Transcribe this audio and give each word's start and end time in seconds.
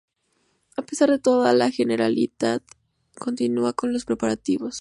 A 0.77 0.81
pesar 0.81 1.11
de 1.11 1.19
todo 1.19 1.53
la 1.53 1.69
Generalitat 1.69 2.63
continúa 3.19 3.73
con 3.73 3.93
los 3.93 4.03
preparativos. 4.03 4.79